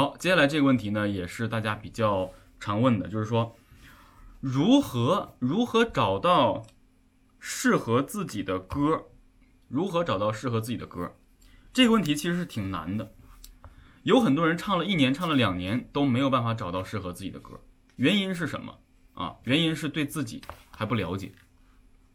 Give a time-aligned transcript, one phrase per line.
[0.00, 3.54] 好接下来这个问题呢，也是大家比较常问的，就是说，
[4.40, 6.64] 如何如何找到
[7.38, 9.08] 适合自己的歌？
[9.68, 11.14] 如何找到适合自己的歌？
[11.74, 13.12] 这个问题其实是挺难的。
[14.04, 17.60] 有很多人唱了一年、唱了两年都没有办法找到适合自己的歌，
[17.96, 18.78] 原因是什么
[19.12, 19.36] 啊？
[19.44, 20.40] 原因是对自己
[20.70, 21.32] 还不了解。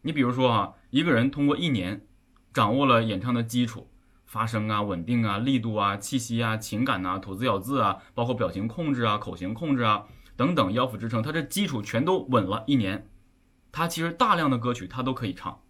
[0.01, 2.03] 你比如说啊，一个人通过一年
[2.51, 3.87] 掌握了演唱的基础。
[4.25, 13.07] 发声啊，稳定啊，力度啊，气息啊，情感呐，吐字咬字啊，包括表情控制啊，口型控制啊，等等，腰腹支撑，他这基础全都稳了一年，
[13.71, 15.61] 他其实大量的歌曲他都可以唱，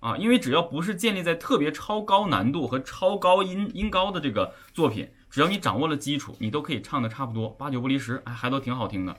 [0.00, 9.16] 啊，因为只要不是建立在特别超高难度和超高音音高的这个作品，只要你掌握了基础，你都可以唱的差不多，八九不离十，哎，还都挺好听的，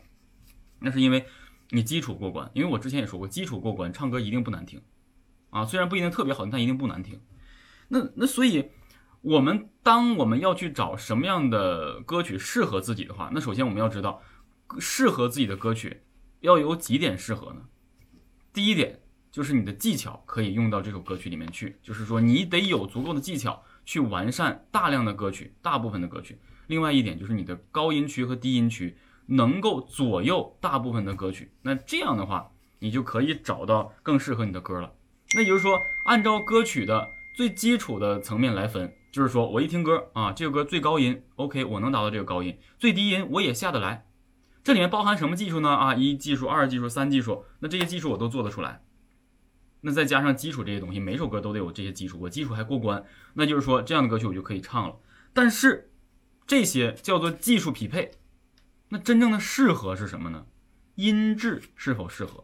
[0.79, 1.25] 那是因为
[1.69, 4.81] 你基础过关，因为我之前也说过，基础过关，唱歌一定不难听，
[5.49, 7.19] 啊，虽然不一定特别好听，但一定不难听。
[7.89, 8.71] 那那所以，
[9.21, 14.21] 我们当我们要去找什么样的歌曲适合自己的话，那首先我们要知道，
[14.79, 16.01] 适合自己的歌曲
[16.41, 17.61] 要有几点适合呢？
[18.51, 26.39] 第一点就是你的技巧可以用到这首歌曲里面去，就是说你得有足够的技巧去完善大量的歌曲，大部分的歌曲。
[26.67, 34.93] 另外一点就是你的高音区和低音区能够左右大部分的歌曲，那这样的话，你就可以找到更适合你的歌了。
[35.35, 37.07] 那也就是说，按照歌曲的。
[37.33, 44.07] 最基础的层面来分，就是说我一听歌啊，这个歌最高音，OK，我能达到这个高音，最低音我也下得来。
[44.63, 45.69] 这里面包含什么技术呢？
[45.69, 48.83] 啊，一技术，二技术，三技术，那这些技术我都做得出来。
[49.81, 54.95] 那再加上基础这些东西，每首歌都得有这些基础，我基础还过关，那就是说这样的歌曲我就可以唱了。
[55.33, 55.91] 但是
[56.45, 58.11] 这些叫做技术匹配，
[58.89, 60.45] 那真正的适合是什么呢？
[60.95, 62.43] 音质是否适合？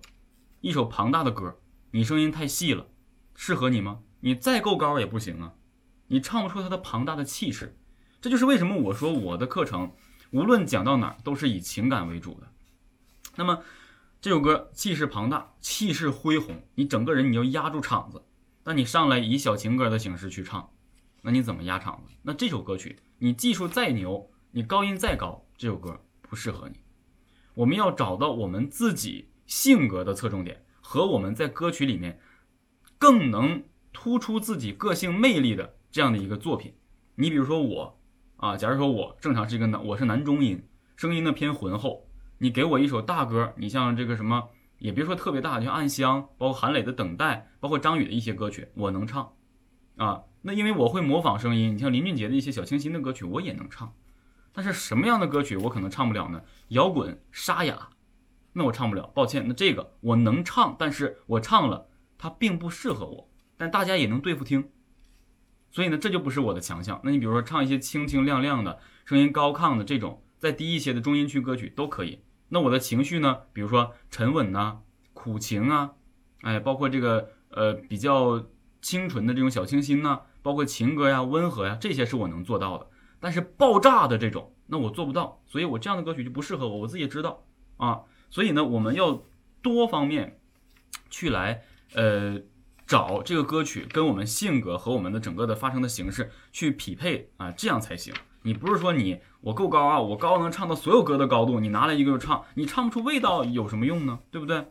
[0.62, 1.60] 一首庞大的歌，
[1.92, 2.88] 你声音太细了，
[3.36, 4.00] 适合你吗？
[4.22, 5.54] 你再够高也不行啊，
[6.08, 7.78] 你唱不出它的庞大的气势，
[8.20, 9.94] 这就是为什么我说我的课程
[10.32, 12.52] 无论讲到哪儿都是以情感为主的。
[13.36, 13.64] 那么
[14.20, 18.22] 这首歌气势庞大，气势恢宏，你整个人你要压住场子。
[18.66, 20.70] 那你上来以小情歌的形式去唱，
[21.22, 22.14] 那你怎么压场子？
[22.24, 26.82] 那这首歌曲你技术再牛，你高音再高，这首歌不适合你。
[27.54, 32.20] 我们要找到我们自己性格的侧重点和我们在歌曲里面
[32.98, 33.64] 更能。
[34.02, 36.74] 突出自己个性魅力的这样的一个作品，
[37.16, 38.00] 你比如说我，
[38.38, 40.64] 啊，假如说我正常是一个男，我是男中音，
[40.96, 49.34] 声音呢偏浑厚，你给我一首大歌，你像这个什么，也别说特别大，像《暗香》，包括韩磊的《等待》，包括张宇的一些歌曲，我能唱，
[49.98, 53.94] 啊，那因为我会模仿声音，你像林俊杰的一些小清新的歌曲，我也能唱，
[54.54, 56.42] 但是什么样的歌曲我可能唱不了呢？
[56.70, 57.90] 摇滚沙哑，
[58.54, 63.26] 那我唱不了，抱歉，那这个我能唱，但是我唱了，它并不适合我。
[63.60, 64.70] 但大家也能对付听，
[65.70, 67.02] 所以呢，这就不是我的强项。
[67.04, 72.22] 那你比如说唱一些清清亮亮的、声音高亢的这种，再低一些的中音区歌曲都可以。
[72.48, 74.80] 那我的情绪呢，比如说沉稳呐、
[75.14, 75.92] 苦情啊，
[76.44, 78.48] 哎，包括这个呃比较
[78.82, 82.88] 清纯的这种小清新呐，包括情歌呀、温和呀，这些是我能做到的。
[83.20, 87.44] 但是爆炸的这种，那我做不到，所以我这样的歌曲就不适合我，我自己也知道
[87.76, 88.04] 啊。
[88.30, 89.22] 所以呢，我们要
[89.62, 90.40] 多方面
[91.10, 91.62] 去来
[91.94, 92.42] 呃。
[92.90, 98.12] 找这个歌曲跟我们性格和我们的整个的发声的形式去匹配啊，这样才行。
[98.42, 104.18] 你不是说你我够高啊，我高能唱到所有歌的高度，你拿来一个就唱，你唱不出味道有什么用呢？
[104.32, 104.66] 对不对？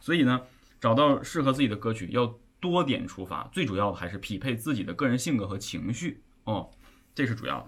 [0.00, 0.42] 所以呢，
[0.78, 6.68] 找到适合自己的歌曲要多点出发，最主要的还是匹配自己的个人性格和情绪哦，
[7.14, 7.66] 这是主要。